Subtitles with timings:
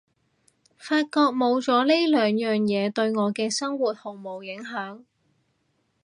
[0.79, 5.03] 發現冇咗呢兩樣嘢對我嘅生活毫無影響